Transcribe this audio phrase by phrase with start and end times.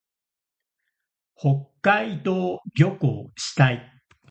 [1.35, 4.01] 北海道旅行したい。